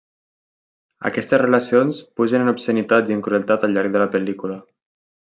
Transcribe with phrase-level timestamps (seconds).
[1.09, 4.57] Aquestes relacions pugen en obscenitat i en crueltat al llarg de la pel·lícula.